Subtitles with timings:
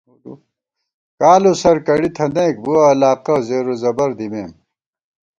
[1.19, 4.51] کالوسر کڑی تھنَئیک، بُوَہ علاقہ زیروزبَر دِیمېم